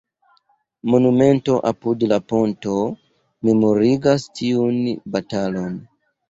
Monumento 0.93 1.57
apud 1.71 2.05
la 2.11 2.17
ponto 2.33 2.73
memorigas 3.51 4.27
tiun 4.41 4.81
batalon. 5.17 5.79